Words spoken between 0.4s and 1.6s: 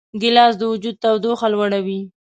د وجود تودوخه